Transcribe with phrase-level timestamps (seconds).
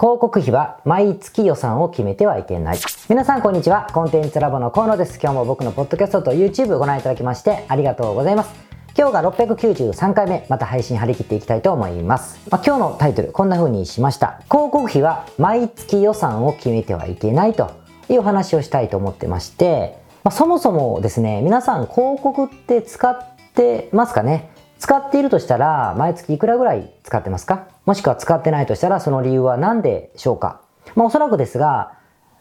[0.00, 2.78] 広告費は毎月予算を決めてはいけない。
[3.10, 3.86] 皆さんこんにちは。
[3.92, 5.20] コンテンツラボの河野です。
[5.22, 8.50] 今日も僕のポッドキャストと YouTube をご覧いただきましてありがとうございます。
[8.96, 12.40] 今日が693回目、また配信張り切っていきたいと思います。
[12.50, 14.40] まあ、今日のタイトル、こんな風にしました。
[14.50, 17.70] 広告費は毎月予算を決めてはいけないと
[18.08, 23.18] いうお話をしたいと思ってまして、まあ、そもそもですね、皆さん広告って使っ
[23.52, 24.48] てますかね？
[24.80, 27.68] 使っているとしたら、毎月いくらぐらい使ってますか？
[27.84, 30.62] もしくは使ってないとしたら、その理由は何でしょうか？
[30.96, 31.92] まあ、おそらくですが、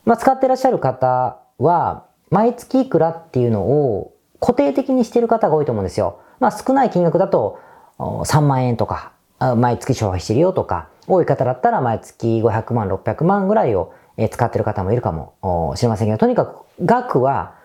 [0.06, 6.22] まあ、使ってらっしゃる方は、毎月いくらっていうのを固定的にしている方が多いと思うんですよ。
[6.40, 7.60] まあ、少ない金額だと、
[8.00, 9.12] 3万円とか、
[9.58, 13.94] 毎月消費してるよとか、多い方だったら毎月500万、600万ぐらいを
[14.32, 17.56] 使ってる方もいるかもしれませんけど、とにかく額は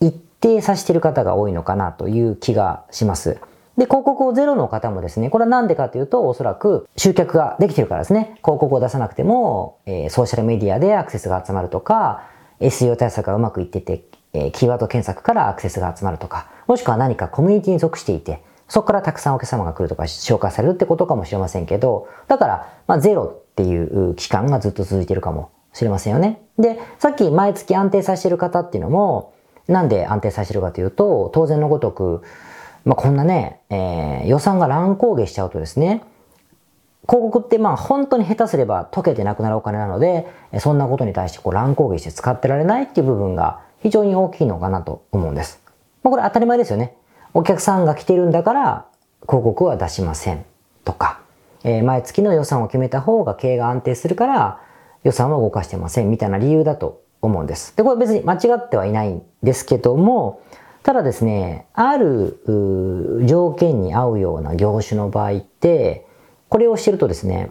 [0.00, 3.38] 一定させてる方が多いのかなという気がします。
[3.76, 12.22] で、広告をゼロの方もですね、これはなんでかというと、おそらく集客ができてるからですね、広告を出さなくても、えー、ソーシャルメディアでアクセスが集まるとか、
[12.60, 26.42] SEO 対策がうまくいってて、えー、キーワード検索からアクセスが集まるとか、もしくは何かコミュニティに属していて、そこからたくさんお客様が来るとか紹介されるってことかもしれませんけど、だから、まあ、ゼロっていう期間がずっと続いてるかもしれませんよね。
[26.58, 29.34] で、さっき毎月安定させてる方っていうのも、
[29.68, 32.22] なんで安定させてるかというと、当然のごとく、
[32.86, 36.04] まあ、こんなね、えー、予算が乱高下しちゃうとですね、
[37.08, 40.28] 広告ってまあ本当に下手すれば溶けてなくなるお金なので、
[40.60, 45.60] そんなことに対してこう乱高下して使ってられないっていう部分が非常に大きいのかなと思うんです。
[46.04, 46.96] まあ、これ当たり前ですよね。
[47.34, 48.86] お客さんが来てるんだから
[49.22, 50.44] 広告は出しません
[50.84, 51.20] とか、
[51.64, 54.60] えー、毎月の予算を決めた方が経営が安定するから
[55.02, 57.76] 予算は動かしてませんみたいな理由だと思うんです。
[57.76, 60.40] で、これ別に間違ってはいないんですけども、
[60.86, 62.40] ただですね、ある
[63.26, 66.06] 条件に合うような業種の場合って、
[66.48, 67.50] これをしてるとですね、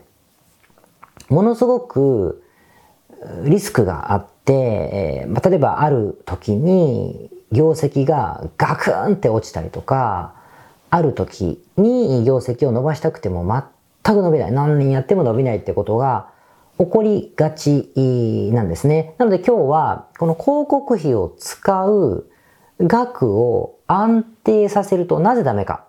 [1.28, 2.42] ものすごく
[3.44, 10.36] リスクがあって、ま、例えばある時に業績がガクンって落ちたりとか、
[10.90, 14.54] ある時に業績を伸ばしたくても全く伸びない。
[14.54, 16.30] 何年やっても伸びないってことが
[16.78, 17.92] 起こりがち
[18.54, 19.14] なんですね。
[19.18, 22.30] なので今日はこの広告費を使う
[22.80, 25.86] 額を安定させるとなぜダメか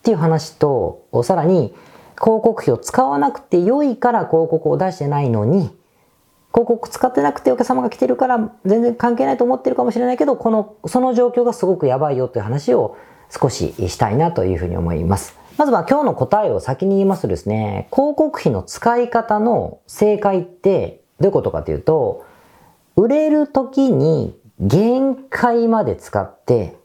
[0.00, 1.74] っていう話と、さらに
[2.20, 5.70] 広告費を使わなくて良いから広告を出してないのに、
[6.52, 12.96] 広告使ってなくてお客様が来てるから全然関係ないと思ってるかもしれないけど、この、その状況がすごくやばいよという話を
[13.30, 15.38] 少ししたいなというふうに思います。
[15.56, 22.24] まずは今日の答えを先に言いますとですね、広告費の使い方の正解ってどういうことかというと、
[22.96, 26.76] 売れる時に限界まで使って、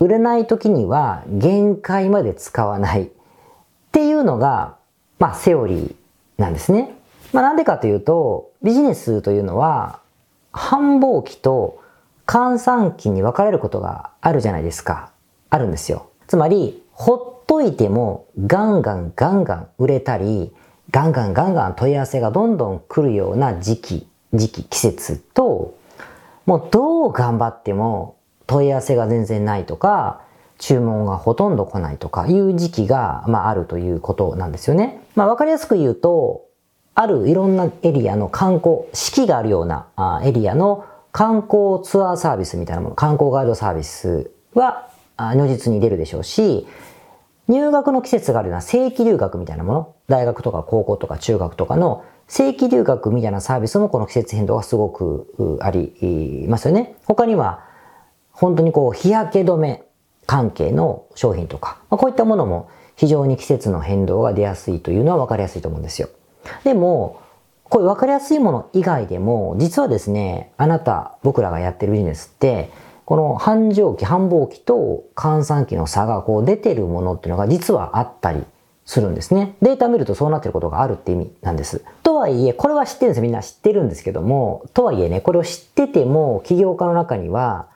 [0.00, 3.08] 売れない時には限界まで使わないっ
[3.92, 4.76] ていうのが、
[5.18, 5.94] まあ、セオリー
[6.36, 6.94] なんですね。
[7.32, 10.00] まあ、なんでかというと、ビジネスというのは、
[10.52, 11.80] 繁忙期と
[12.26, 15.10] 換算期に分かれることがあるじゃないですか。
[15.50, 16.06] あるんですよ。
[16.28, 20.52] つまり、ほっといてもガンガンガンガン売れたり、
[20.90, 25.74] ガンガンガンガン問い合わせがどんどん来るような時期、時期、季節と、
[26.46, 28.16] もうどう頑張っても
[28.46, 30.20] 問い合わせが全然ないとか、
[30.58, 35.02] 注文がほとんど来ないとかいう時期が、まあ、あるということなんですよね。
[35.14, 36.44] まあ、わかりやすく言うと、
[36.94, 46.66] あるいろんなエリアの観光、四季があるようなあエリアの観光ツアーサービスみたいなもの、観光ガイドサービスは如実に出るでしょうし、
[47.48, 56.96] 入学の季節があるような正規留学みたいなもの、大学とか高校とか中学とかの正規留学みたいなサービスもこの季節変動がすごくありますよね。
[57.04, 57.64] 他には、
[58.32, 59.84] 本当にこう、日焼け止め
[60.26, 66.08] 関係の商品とか、まあ、こういったものも非常に季節の変動が出やすいというのは分かりやすいと思うんですよ。
[66.64, 67.20] でも、
[67.64, 72.70] こういう分かりやすいもの以外でも、実はですね、あなた、僕らがやってるビジネスって、
[73.04, 78.44] この繁盛期、繁忙期と換算期の差がこう出てるものっていうのが実はあったり
[78.86, 79.56] するんですね。
[79.62, 81.82] データ見るとそうなってることがあるって意味なんです。
[82.02, 87.66] とはいえ、これは知ってるんですみんな知ってるんですけども、とはいえね、これを知ってても、起業家の中には、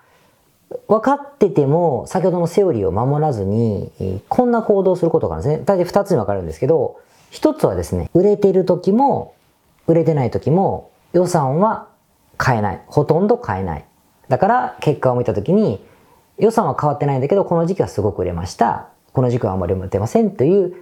[0.87, 3.91] 分かってても、先ほどのセオリーを守らずに、
[4.29, 5.65] こんな行動することがあるんですね。
[5.65, 7.01] 大体2つに分かるんですけど、
[7.31, 9.35] 1つはですね、売れてる時も、
[9.87, 11.89] 売れてない時も、予算は
[12.43, 12.83] 変えない。
[12.87, 13.85] ほとんど変えない。
[14.29, 15.83] だから、結果を見た時に、
[16.37, 18.89] 予算は変わってないんだけど、この時期はすごく売れました。
[19.15, 20.77] この時期はあんまり売れてませんという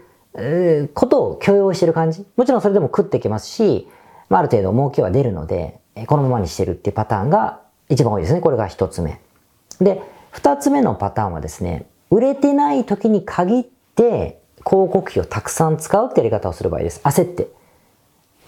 [0.95, 2.25] ことを許容してる感じ。
[2.37, 3.89] もちろんそれでも食ってきますし、
[4.29, 8.41] まあ、ある程度儲けは出るので、このままにしてるっていうパターンが一番多いですね。
[8.41, 9.21] これが一つ目。
[9.81, 17.01] で、二つ目のパターンはですね、売れてない時に限って広告費をたくさん使うってやり方をする場合です。
[17.03, 17.49] 焦って。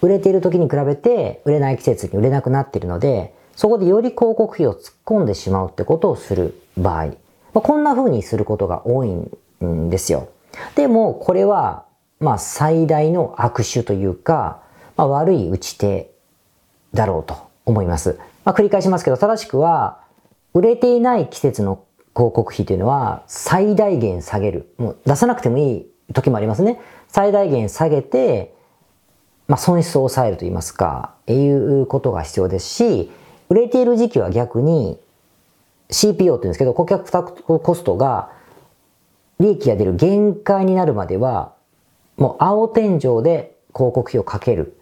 [0.01, 7.13] 売れている時に比べて売れない季節に売れなくなっているので、そこでより広告費を突っ込んでしまうってことをする場合、ま
[7.55, 9.09] あ、こんな風にすることが多い
[9.65, 10.29] んですよ。
[10.75, 11.85] でも、これは、
[12.19, 14.61] まあ最大の悪手というか、
[14.99, 16.11] まあ、悪い打ち手
[16.93, 18.19] だろうと思います。
[18.43, 20.01] まあ、繰り返しますけど、正しくは、
[20.53, 21.83] 売れていない季節の
[22.15, 24.73] 広告費というのは最大限下げる。
[24.77, 26.81] もう出さなくてもいい時もありますね。
[27.07, 28.53] 最大限下げて、
[29.47, 33.11] まあ、損失を抑えると言いますか、いうことが必要ですし、
[33.49, 34.99] 売れている時期は逆に
[35.89, 38.31] CPO って言うんですけど、顧客負担コストが
[39.39, 41.53] 利益が出る限界になるまでは、
[42.17, 44.77] もう青天井で広告費をかける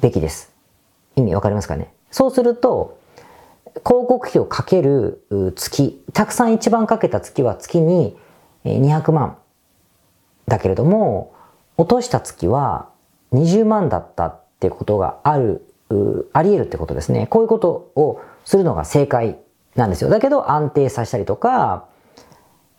[0.00, 0.52] べきです。
[1.16, 1.92] 意味わかりますかね？
[2.10, 2.98] そうすると、
[3.84, 5.24] 広告費をかける
[5.56, 8.16] 月、たくさん一番かけた月は月に
[8.64, 9.36] 200万
[10.46, 11.34] だけれども、
[11.76, 12.88] 落とした月は
[13.32, 15.66] 20万だったってことがある、
[16.32, 17.26] あり得るってことですね。
[17.26, 19.38] こういうことをするのが正解
[19.74, 20.10] なんですよ。
[20.10, 21.86] だけど安定させたりとか、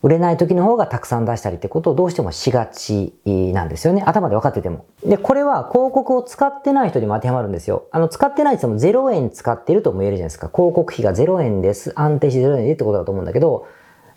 [0.07, 4.03] 売れない時の方がたくさん出したりってことをどうしてもしがちなんですよね。
[4.05, 4.85] 頭で分かってても。
[5.05, 7.89] で、これは広告を使ってない人にも当てはまるんですよ。
[7.91, 10.47] あの、使ってない人も0円使ってるとも言えるじゃないですか。
[10.47, 11.91] 広告費が0円です。
[11.97, 13.67] 安定して0円でってことだと思うんだけど、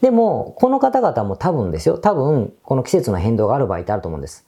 [0.01, 1.99] でも、この方々も多分ですよ。
[1.99, 4.47] 多分、この季節の変動がある場合ってあると思うんです。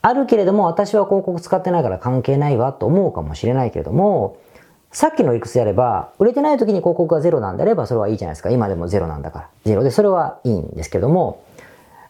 [0.00, 4.38] あるけれども、私は広告使ってないから関係ないわと思うかもしれないけれども、
[4.92, 8.50] さっきの理屈であれば、売れてない時に広告がゼロなんであれば、それはいいじゃないですか。
[8.50, 9.48] 今でもゼロなんだから。
[9.64, 11.42] ゼロで、それはいいんですけども、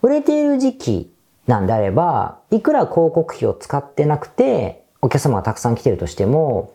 [0.02, 1.14] 売れている時期
[1.46, 6.72] なんであれば、いくら広告費を使ってなくて、お客様がたくさん来てるとしても、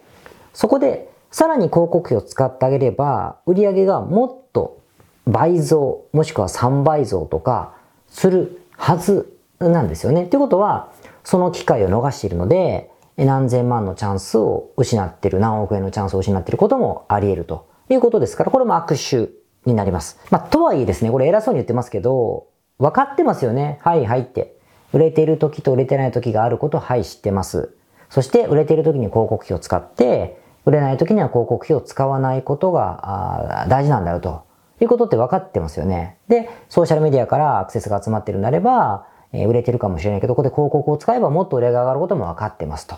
[0.54, 4.80] そこでさらに広告費を使ってあげれば、売り上げがもっと
[5.26, 7.74] 倍増、もしくは3倍増とか
[8.08, 10.26] するはずなんですよね。
[10.26, 10.90] ということは、
[11.26, 12.90] その機会を逃しているので、
[13.26, 19.30] 何千万のチャンスを失ってる、何億円のチャンスを失ってることもあり得るということですから、これも悪手
[19.66, 20.20] になります。
[20.30, 22.48] まあ、とはいえですね、これ偉そうに言ってますけど、
[22.78, 23.80] 分かってますよね。
[23.82, 24.56] はいはいって。
[24.94, 27.76] 売れてる時と売れてない時があることはい知ってます。
[28.10, 34.44] そして売れている時に広告費を使って、売れない時には広告費を使わないことが大事なんだよと
[34.80, 36.18] いうことって分かってますよね。
[36.28, 42.96] で、ソーシャルメディアからアクセスが集まってるんであれば、え売れてるかもしれないけど、ここで広告を使えばもっと売り上が上がることも分かってますと。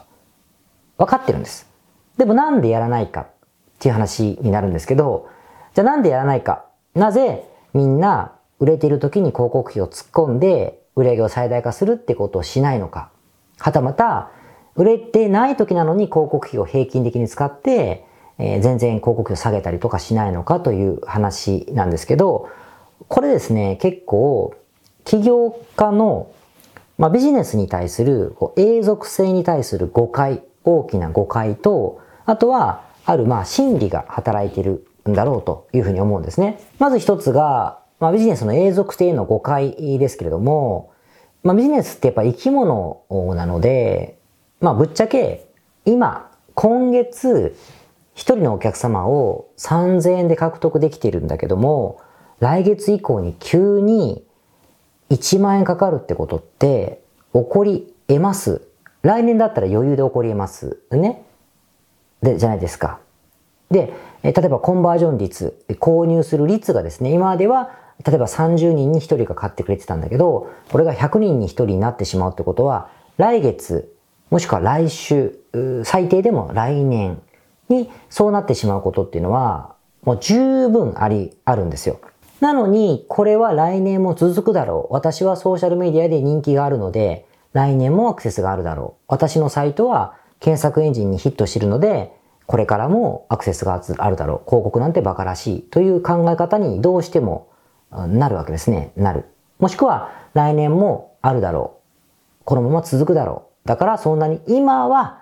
[0.97, 1.67] 分かってるんです。
[2.17, 3.27] でもなんでやらないかっ
[3.79, 5.29] ていう話になるんですけど、
[5.73, 6.65] じゃあなんでやらないか。
[6.93, 13.09] なぜみんな売れてる時に広告費を突っ込んで売り上げを最大化するってことをしないのか。
[13.57, 14.31] はたまた、
[14.75, 18.05] 売れてない時なのに広告費を平均的に使って、
[18.37, 22.49] えー、全然広告費を下げたりとかしないのかという話なんですけど、
[23.07, 24.53] これですね、結構
[25.09, 26.31] 起業家の、
[26.99, 36.59] まあ、ビジネスに対するこう永続性に対する誤解、大きな誤解と、あとは、あるまあ心理が働いているんだろうというふうに思うんですね。
[36.77, 40.91] まず一つが、まあ、ビジネスの永続性への誤解ですけれども、
[41.41, 43.01] まあ、ビジネスってやっぱ生き物
[43.35, 44.19] なので、
[44.61, 45.47] まあ、ぶっちゃけ
[45.85, 47.57] 今、今月、
[48.13, 51.99] 一人のお客様を3000円で獲得できているんだけども、
[52.39, 54.23] 来月以降に急に
[55.09, 57.01] 1万円かかるってことって
[57.33, 58.61] 起こり得ます。
[59.01, 60.79] 来年だったら余裕で起こり得ます。
[60.91, 61.23] ね。
[62.21, 62.99] で、じゃないですか。
[63.71, 63.93] で、
[64.23, 67.71] 例えばコンバージョン率、購入する率がですね、今までは
[68.05, 73.93] 例えば30人に1人が買ってくれてたんだけど、これが100人に1人になってしまうってことは、来月、
[74.29, 75.37] もしくは来週、
[75.83, 77.21] 最低でも来年
[77.67, 81.99] にそうなってしまうことっていうのは、もう十分あり、あるんですよ。
[82.41, 84.93] なのに、これは来年も続くだろう。
[84.93, 89.03] 私はソーシャルメディアで人気があるので、来年もアクセスがあるだろう。
[89.07, 92.15] 私のサイトは検索エンジンにヒットしてるので、
[92.45, 94.49] これからもアクセスがあるだろう。
[94.49, 95.61] 広告なんて馬鹿らしい。
[95.61, 97.49] という考え方にどうしても
[97.91, 98.91] なるわけですね。
[98.95, 99.25] なる。
[99.59, 101.77] もしくは、来年もあるだろ
[102.41, 102.43] う。
[102.45, 103.67] このまま続くだろう。
[103.67, 105.21] だからそんなに今は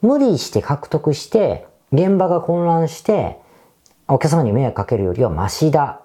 [0.00, 3.40] 無理して獲得して、現場が混乱して、
[4.08, 6.00] お客様に迷惑かけるよりはマシだ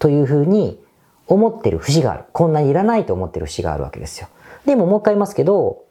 [0.00, 0.82] というふうに
[1.28, 2.24] 思ってる節がある。
[2.32, 4.26] こんなにいらないと思ってる節があるわけですよ。
[4.66, 5.84] でももう一回言いますけど、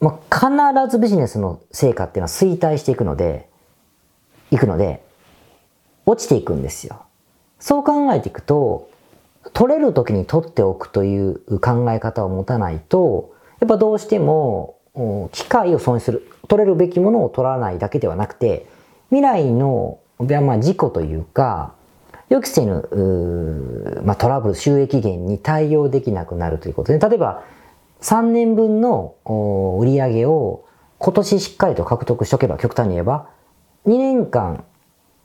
[0.00, 3.48] まあ、必ずビジネスの成果っていうのは衰退していくので、
[4.50, 5.04] いくので、
[6.04, 7.02] 落ちていくんですよ。
[7.58, 8.90] そう考えていくと、
[9.52, 14.78] 取れる時に取っておくという考え方を持たないと、やっぱどうしても
[15.32, 16.30] 機会を損する。
[16.48, 18.66] 取れるべきものを取らないだけではなくて、
[19.10, 21.74] 未来の、まあ、事故というか、
[22.28, 27.42] 予期せぬ、まあ、トラブル、収益源に対応できなくなるということで、例えば
[28.00, 29.14] 3年分の
[29.80, 30.64] 売り上げを
[30.98, 33.28] 今年しっかりと獲得しとけば、極端に言えば、
[33.86, 34.64] 2年間、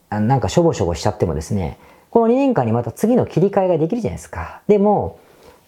[0.10, 1.79] なんかしょぼしょぼしちゃってもですね、
[2.10, 4.62] この2年間にまた次の切り替えができるじゃないですか。
[4.67, 5.20] でも、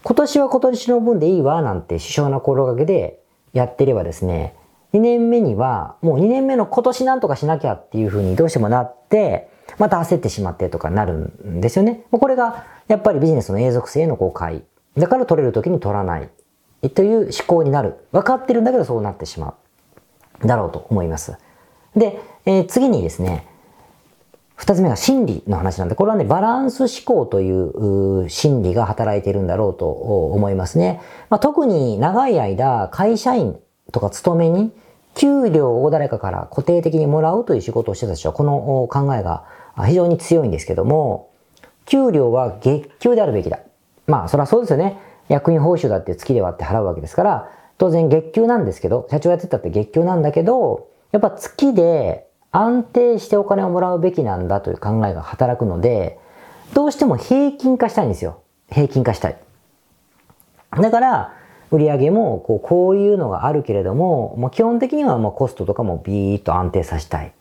[0.04, 3.22] 今年は今年の分でいいわ、なんて首相な心がけで
[3.54, 4.56] やってればですね、
[4.94, 11.14] 2年目には、もう2年目の今年なんとかしなきゃっていうふうにどうしてもなって、また焦ってしまってとかなる
[11.46, 12.06] んですよね。
[12.12, 14.64] これが、やっぱりビジネスの永続性への誤解。
[14.98, 16.30] だから取れる時に取らない。
[16.90, 17.96] という思考になる。
[18.12, 19.56] 分かってるんだけどそうなってしま
[20.44, 20.48] う。
[20.48, 21.38] だろうと思います。
[21.96, 23.48] で、えー、次にですね、
[24.56, 31.02] 二つ目が心理の話なんで、これはね、バランス思考という心理が働いているんだろうと思いますね。
[31.30, 33.60] まあ、特に長い間、会社員
[33.92, 34.72] とか勤めに、
[35.16, 39.46] 給料を誰かから固定的にもらうという仕事をしてた人は、この考えが
[39.86, 41.30] 非常に強いんですけども、
[41.86, 43.60] 給料は月給であるべきだ。
[44.08, 44.98] まあ、それはそうですよね。
[45.30, 56.20] 役員報酬だって月で割って払うわけですから、当然月給なんですけど、社長やってたって月給なんだけど、やっぱ月で安定してお金をもらうべきなんだという考えが働くので、
[56.74, 58.40] どうしても平均化したいんですよ。
[58.70, 59.38] 平均化したい。
[60.72, 61.34] だから、
[61.74, 67.32] 売り上げもこうこういうのがあるけれども、もう基本的にはもうコストとかもビーッと安定させたいっ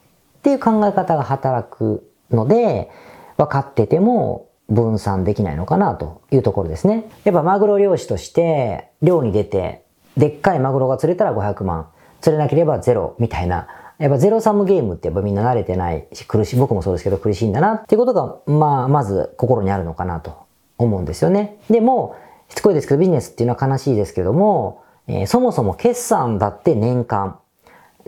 [0.43, 2.91] ていう考え方が働くので、
[3.37, 7.05] 分かってても分散できないのかなというところですね。
[7.25, 9.85] やっぱマグロ漁師として漁に出て、
[10.17, 11.89] でっかいマグロが釣れたら500万、
[12.23, 20.39] 釣れなければゼロみたいな、やっぱゼロサムゲームってやっぱみんな慣れてないし、苦しい、僕もそうですけど苦しいんだなっていうことが、まあ、まず心にあるのかなと
[20.79, 21.59] 思うんですよね。
[21.69, 22.17] でも、
[22.53, 27.39] しつこいですけどビジネスっていうのは悲しいですけども、えー、そもそも決算だって年間、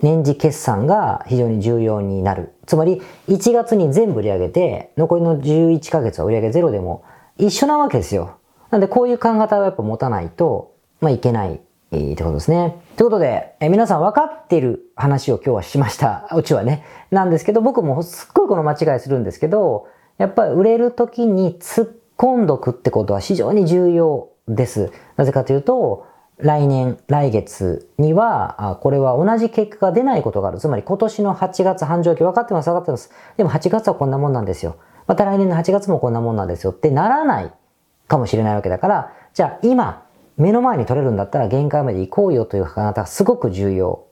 [0.02, 2.52] 年次決算が非常に重要になる。
[2.66, 7.04] つまり、1月に全部売り上げて、残りの11ヶ月は売り上げゼロでも
[7.38, 8.36] 一緒なわけですよ。
[8.70, 12.82] なんで、こういう考え方をやっぱ持たないと、まあ、いけない、え、ってことですね。
[12.96, 16.28] ということで、え、皆さん分かっている話を今日はしました。
[16.36, 16.84] うちはね。
[17.10, 19.86] なんですけど、僕もすっごいこの間違いするんですけど、
[20.18, 24.92] やっぱり売れる時に突っ込んどくってことは非常に重要です。
[25.16, 26.06] なぜかというと、
[26.38, 30.58] 来年、来月には、これは同じ結果が出ないことがある。
[30.58, 33.10] つまり今年の8月繁盛期分かってます、分かってます。
[33.36, 34.76] でも8月はこんなもんなんですよ。
[35.06, 37.52] また来年の8月もこんなもんなんですよってならない
[38.08, 40.02] かもしれないわけだから、じゃあ今、
[40.36, 44.04] 目の前に取れるんだったら限界まで行こうよという考え方がすごく重要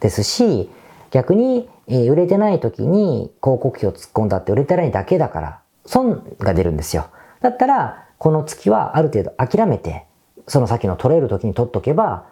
[0.00, 0.70] ですし、
[1.10, 7.06] 逆に、えー、売れてない時に広告費を突っ込んだって売れてないだけだから、損が出るんですよ。
[7.40, 10.06] だったら、この月はある程度諦めて、
[10.48, 12.24] その先の取れる時に取っとけば、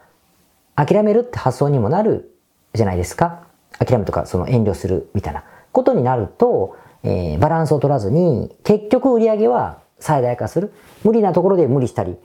[0.74, 2.34] 諦めるって発想にもなる
[2.72, 3.42] じゃないですか。
[3.78, 10.72] 諦めとかその遠慮するみたいなことになると、えー、バランスを取らずに、結局売り上げは最大化する。
[11.04, 12.16] 無理なところで無理したり、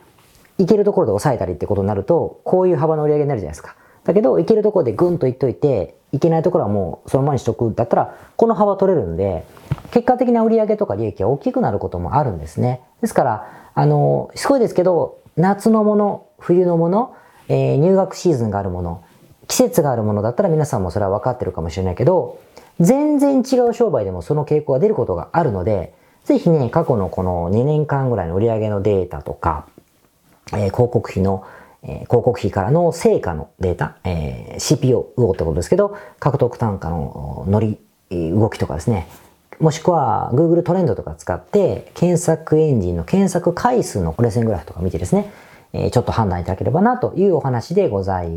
[0.60, 3.76] いけるところで抑えたりってことになると、こういう幅の売り上げになるじゃないですか。
[4.06, 9.46] だけど、いけるところでぐんといっといて、いけないところはもうそのままにしとくだったら、この幅取れるんで、
[9.92, 12.80] 結果的な売り上げとか利益が大きくなることもあるんですね。
[13.02, 17.16] ですから、あの、すごいですけど、夏のもの、冬のもの、
[17.48, 19.04] えー、入学シーズンがあるもの、
[19.48, 22.40] 季節があるものだったら皆さんもそれは分かってるかもしれないけど、
[22.80, 25.94] 全然違う商売でもその傾向が出ることがあるので、
[26.26, 29.68] ぜひね、過去のこの2年間ぐらいの売上のデータとか、
[30.52, 31.46] えー、広告費の、
[31.84, 39.08] えー、広告費からの成果のデータ、えー、CPO ってことですけど、獲得単価の乗り、動きとかですね、
[39.60, 45.32] もしくは Google トレンドとか使って検索エンジンの検索回数のレセングラフとか見てですね、
[45.74, 48.30] えちょっと判断いただければなというお話でござい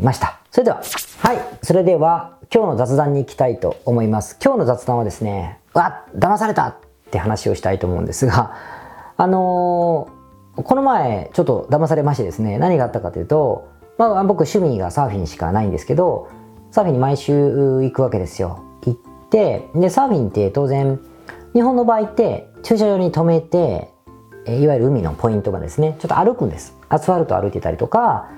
[0.00, 0.40] ました。
[0.50, 0.82] それでは、
[1.18, 1.38] はい。
[1.62, 4.38] それでは今日の雑談に行きたいと思います。
[4.42, 6.76] 今日の雑談はですね、わっ騙されたっ
[7.10, 8.54] て話をしたいと思うんですが、
[9.16, 16.28] あのー、この前ちょっと騙されましてですね、何があったかというと、まあ僕趣味がサーフィンしかないんですけど、
[16.70, 17.34] サーフィンに毎週
[17.82, 18.67] 行くわけですよ。
[19.30, 21.00] で、で、サーフィンって当然、
[21.54, 23.90] 日本の場合って駐車場に止めて、
[24.46, 26.76] いわゆる海のポイントがですね、ちょっと歩くんです。
[26.88, 28.30] アスファルト歩いてたりとか、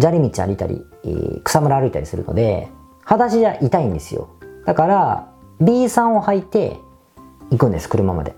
[0.00, 0.84] 砂利道歩いたり、
[1.44, 2.68] 草むら歩いたりするので、
[3.04, 4.28] 裸足じゃ痛いんですよ。
[4.66, 5.28] だから、
[5.60, 6.76] B さんを履いて
[7.50, 8.34] 行くんです、車まで。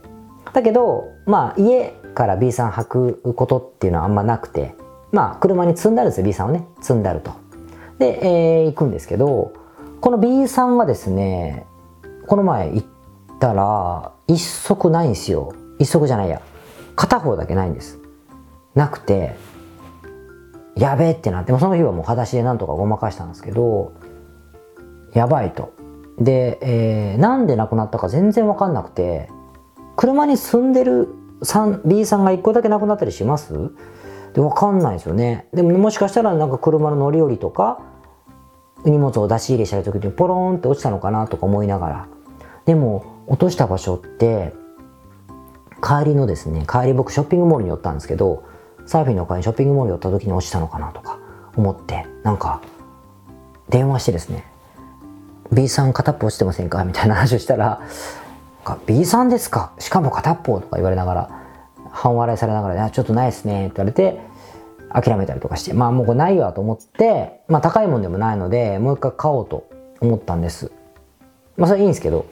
[0.53, 4.75] だけど、まあ、家から B さん履くことっていうのはあんまなくて、
[5.13, 6.67] まあ、車に積んであるんですよ、B さんをね。
[6.81, 7.33] 積んであると。
[7.99, 9.53] で、えー、行くんですけど、
[10.01, 11.67] この B さんはですね、
[12.31, 12.87] この前行っ
[13.41, 15.53] たら、一足ないんですよ。
[15.81, 16.41] 一足じゃないや。
[16.95, 17.99] 片方だけないんです。
[18.77, 19.35] なくて、
[20.77, 23.95] やべえってなって、その日はもう裸足でなんとかごまかしたんですけど、
[25.13, 25.73] やばいと。
[26.21, 29.29] で、えー、なんで亡くなったか全然わかんなくて、
[29.97, 31.09] 車に住んでる
[31.85, 33.73] B さんが1個だけ亡くなったりします？
[34.35, 35.49] で、わかんないですよね。
[35.53, 37.81] でも、もしかしたらなんか車の乗り降りとか、
[38.85, 42.09] 荷物を出し入れした時にポロンって落ちたのかなとか思いながら
[42.67, 44.53] でも落とした場所って
[45.83, 48.45] 帰りのですね帰り僕ショッピングモールに寄ったんですけど
[48.87, 51.19] サーフィンの会にショッピングモールに寄った時に落ちたのかなとか
[51.57, 52.61] 思ってなんか
[53.69, 54.45] 電話してですね
[55.53, 56.85] B さん片っぽ落ちてませんか？
[56.85, 57.83] みたいな話をしたら
[58.87, 59.73] B さんですか？
[59.79, 61.45] しかも片っぽとか言われながら
[61.91, 64.21] 半笑いされながら、ちょっとないですねって言われて
[64.93, 69.69] 諦めたりとかしてまあもうこれないわと思ってまあ高いもんでもないのでもう一回買おうと
[70.01, 70.71] 思ったんです。
[71.57, 72.27] まあそれいいんですけど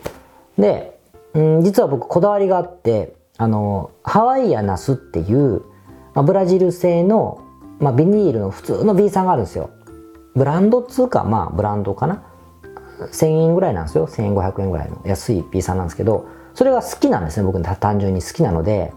[0.58, 1.00] で、
[1.34, 5.62] うん、実は僕こだわりがあってあのハワイアナスっていう、
[6.14, 7.40] まあ、ブラジル製の、
[7.78, 9.70] まあ、ビニールの普通の B さんがあるんですよ。
[10.34, 12.22] ブランドっつうかまあブランドかな
[13.12, 14.06] ？1000円ぐらいなんですよ。
[14.06, 17.46] 1500円ぐらいの安い B さんなんですけどそれが好きなんですね。
[17.46, 18.92] 僕単純に好きなので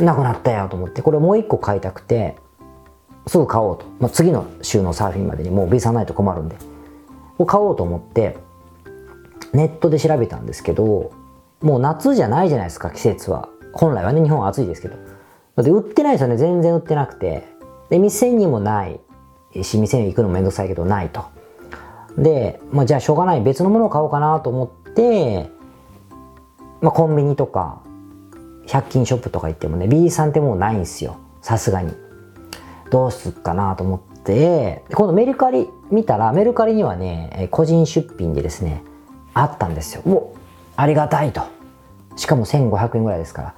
[0.00, 1.02] なくなったよと思って。
[1.02, 2.36] これもう一個買いたくて
[3.26, 6.56] すぐ買おうと、まあ、次の週のサーフィンまでにもう B さんないと困るんで。
[7.46, 8.36] 買おうと思って
[9.52, 11.12] ネットで調べたんですけど
[11.60, 13.48] もう夏じゃないじゃないですか季節は。
[13.72, 14.96] 本来はね日本は暑いですけど。
[15.62, 16.36] で売ってないですよね。
[16.36, 17.46] 全然売ってなくて。
[17.90, 19.00] で店にもない。
[19.62, 21.26] し店に行くのもめんどくさいけどないと。
[22.16, 23.42] で、まあ、じゃあしょうがない。
[23.42, 25.50] 別のものを買おうかなと思って、
[26.80, 27.82] まあ、コンビニとか
[28.66, 31.18] 100均ショップとか行ってもね B さんってもうないんですよ。
[31.42, 31.92] さすがに。
[32.90, 34.84] どうすっかなと思って。
[34.94, 38.84] 今度メルカリ見たらメルカリにはね個人出品でですね
[39.42, 40.02] あったんですよ。
[40.04, 40.38] もう
[40.76, 41.42] ありがたいと。
[42.16, 43.54] しかも1500円ぐらいですから。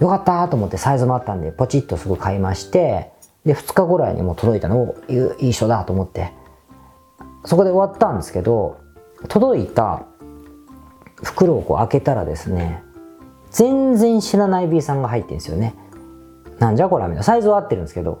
[0.00, 3.12] よかったと思ってサイズもあったんでポチッとすぐ買いまして
[3.44, 4.96] で2日ぐらいにもう届いたのを
[5.38, 6.32] いい人だと思って。
[7.44, 8.78] そこで終わったんですけど
[9.28, 10.02] 届いた
[11.22, 12.82] 袋をこう開けたらですね
[13.50, 15.74] 全然知らない B さんが入ってるんですよね。
[16.58, 17.22] なんじゃこらみたいな。
[17.22, 18.20] サイズは合ってるんですけど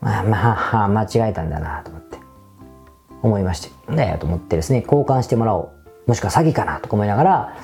[0.00, 2.18] まあまあ間違えたんだなと思って。
[3.22, 5.79] 思いましてねえと思ってですね交換してもらおう。
[6.10, 7.56] もしくは詐欺かなとか思いながら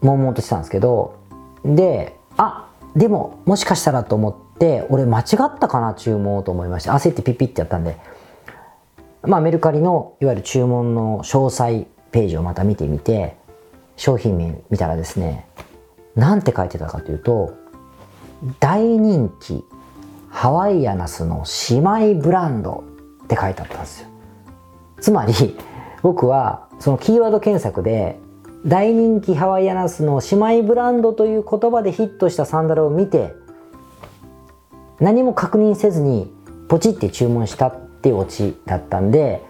[0.00, 1.20] 悶々としてたんですけど
[1.62, 7.98] であでももしかしたらと思って俺間違ったかな注文をと思いまして焦ってピッピッてやったんで
[9.24, 13.36] まあメルカリのいわゆる注文の詳細ページをまた見てみて
[13.98, 15.46] 商品名見たらですね
[16.16, 17.52] なんて書いてたかというと
[18.58, 19.62] 大人気
[20.30, 21.76] ハワイアナスの姉
[22.14, 22.84] 妹ブランド
[23.24, 24.08] って書いてあったんですよ。
[25.02, 25.58] つまり
[26.02, 28.18] 僕はそのキーワード検索で
[28.66, 33.34] 大人気ハワイアナスの姉妹ブランドという言葉でヒットしたサンダルを見て
[34.98, 36.32] 何も確認せずに
[36.68, 39.42] ポチって注文したってオチだったんで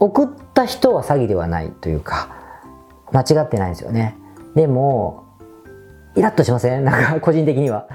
[0.00, 2.36] 送った人は詐欺ではないというか
[3.12, 4.16] 間違ってないんですよね。
[4.54, 5.24] でも
[6.14, 6.84] イラッとしません？
[6.84, 7.86] なんか個人的には。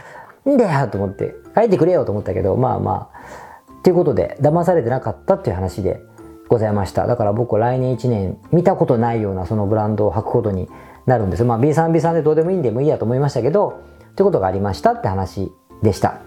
[0.47, 3.83] んだよと思って書いてくれよと思ったけどまあまあ。
[3.83, 6.01] ということで騙されてなかったっていう話で。
[6.47, 7.07] ございました。
[7.07, 10.69] だから僕来年1年見たことないようなそのブランドを履くことに
[11.05, 11.43] なるんです。
[11.43, 13.81] まあ B3B3 でどうでもいいんでもいいやと思いましたけど
[14.15, 14.93] ということがありました。
[14.93, 16.21] って話でした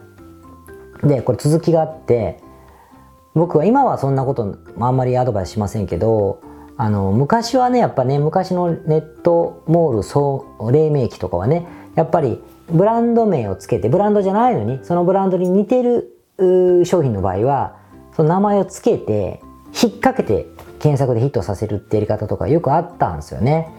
[1.02, 2.40] でこれ続きがあって
[3.34, 6.42] 僕は今はそんなことあんまりアドバイスしませんけど
[6.76, 16.16] あの昔はねやっぱね昔のネットモール総黎明期とかはねやっぱりブランド名をつけてブランドじゃないのにそのブランドに似てる
[16.84, 17.76] 商品の場合は
[18.16, 19.42] その名前をつけて
[19.82, 20.46] 引っ掛けて
[20.78, 23.72] 検索でヒットさせるってやり方とかよくあったんですよね。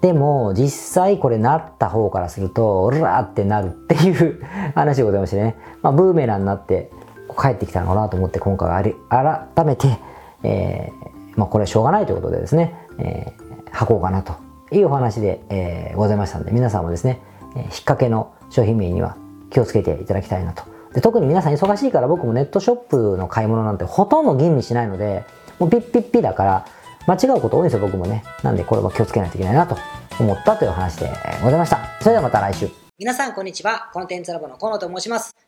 [0.00, 4.40] でも実際これなった方からするとオラーってなるっていう
[4.74, 6.90] 話でございましてね、まあ、ブーメランになって
[7.36, 9.98] 帰ってきたのかなと思って今回あり改めて、
[10.44, 14.34] えー、まあ、これはしょうがないということでですね、えー、履こうかなと
[14.70, 17.20] いうお話で、えー、ございましたので皆さんもですね、
[17.56, 19.16] え引っ掛けの商品名には
[19.50, 20.62] 気をつけていただきたいなと
[20.94, 25.24] で特に皆さん忙しいから僕もネットショップの買い物なんてほとんど吟味しないので
[25.58, 26.66] もうピッピッピだから
[27.06, 28.22] 間違うこと多いんですよ僕もね。
[28.42, 29.76] なんでこれは気をつけないといけないなと
[30.20, 31.10] 思ったという話で
[31.42, 31.78] ございました。
[32.00, 32.68] それではまた来週。
[32.98, 33.90] 皆さんこんにちは。
[33.94, 35.47] コンテンツラボの河野と申します。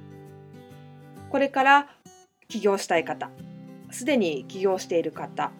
[1.31, 1.87] これから
[2.47, 3.29] 起業したい方
[3.89, 5.51] すでに起業している方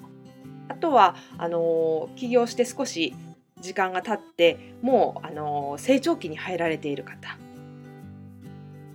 [0.68, 3.16] あとはあの起業して少し
[3.60, 7.38] 時間が経ってもうあの成長期に入られている方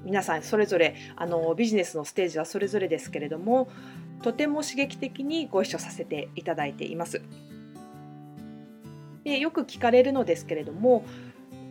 [0.05, 3.69] 皆さんそれぞれあのビジネスのステージはそれぞれですけれども
[4.23, 7.23] とても刺激的にご一緒させていただいています。
[9.25, 11.05] でよく聞かれるのですけれども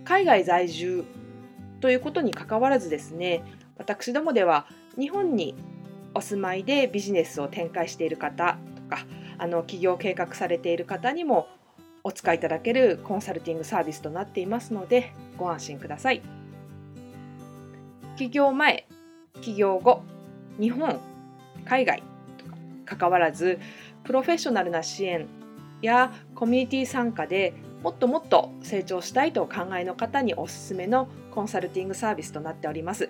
[0.04, 1.06] 海外在住
[1.80, 3.44] ということにかかわらずですね
[3.78, 5.56] 私どもでは日本に
[6.14, 9.06] お住まいでビジネスを展開している方とか
[9.38, 11.48] あの起業計画されている方にも
[12.04, 16.22] お使いいただけるコンサルティングサービスとなっていますのでご安心ください。
[18.16, 18.88] 起業前、
[19.42, 20.04] 起業後、
[20.58, 21.00] 日本、
[21.66, 22.02] 海外
[22.38, 23.60] とか関わらず
[24.04, 25.28] プロフェッショナルな支援
[25.82, 27.54] やコミュニティ参加で
[27.84, 33.10] もっともっと成長したいとお考えの方におすすめのコンサルティングサービスとなっております。